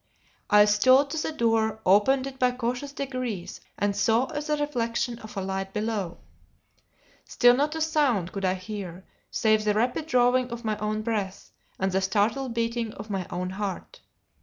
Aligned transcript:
I 0.49 0.65
stole 0.65 1.05
to 1.05 1.17
the 1.21 1.31
door, 1.31 1.79
opened 1.85 2.25
it 2.25 2.39
by 2.39 2.53
cautious 2.53 2.91
degrees, 2.91 3.61
and 3.77 3.95
saw 3.95 4.25
the 4.25 4.57
reflection 4.59 5.19
of 5.19 5.37
a 5.37 5.41
light 5.43 5.73
below. 5.73 6.17
Still 7.23 7.55
not 7.55 7.75
a 7.75 7.81
sound 7.81 8.31
could 8.31 8.43
I 8.43 8.55
hear, 8.55 9.05
save 9.29 9.63
the 9.63 9.75
rapid 9.75 10.07
drawing 10.07 10.49
of 10.49 10.65
my 10.65 10.75
own 10.79 11.03
breath, 11.03 11.51
and 11.77 11.91
the 11.91 12.01
startled 12.01 12.55
beating 12.55 12.93
of 12.93 13.11
my 13.11 13.27
own 13.29 13.51
heart. 13.51 14.01